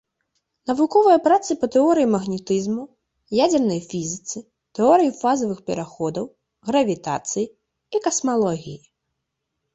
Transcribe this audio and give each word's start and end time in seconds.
Навуковыя 0.69 1.17
працы 1.25 1.51
па 1.63 1.67
тэорыі 1.75 2.07
магнетызму, 2.13 2.83
ядзернай 3.45 3.79
фізіцы, 3.91 4.37
тэорыі 4.81 5.13
фазавых 5.21 5.59
пераходаў, 5.69 6.25
гравітацыі 6.73 7.45
і 7.47 7.97
касмалогіі. 8.09 8.79